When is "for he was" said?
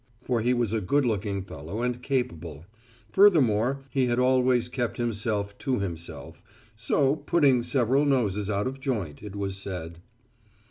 0.23-0.73